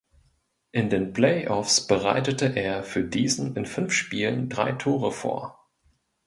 [0.71, 5.69] In den Playoffs bereitete er für diesen in fünf Spielen drei Tore vor.